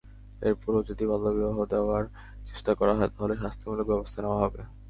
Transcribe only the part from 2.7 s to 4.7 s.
করা হয়, তাহলে শাস্তিমূলক ব্যবস্থা নেওয়া হবে।